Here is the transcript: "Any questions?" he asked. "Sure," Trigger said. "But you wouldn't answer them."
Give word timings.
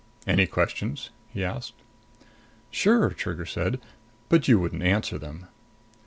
"Any 0.25 0.47
questions?" 0.47 1.11
he 1.31 1.43
asked. 1.43 1.75
"Sure," 2.71 3.11
Trigger 3.11 3.45
said. 3.45 3.79
"But 4.29 4.47
you 4.47 4.59
wouldn't 4.59 4.81
answer 4.81 5.19
them." 5.19 5.45